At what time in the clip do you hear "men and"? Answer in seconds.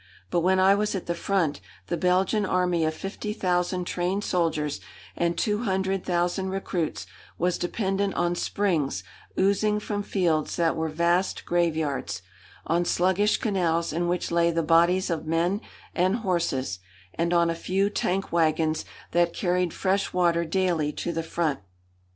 15.27-16.15